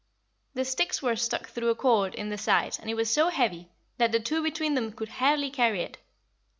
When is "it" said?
2.89-2.95, 5.83-5.99